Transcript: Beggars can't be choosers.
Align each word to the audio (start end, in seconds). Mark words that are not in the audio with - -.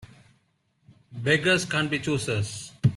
Beggars 1.11 1.63
can't 1.63 1.91
be 1.91 1.99
choosers. 1.99 2.71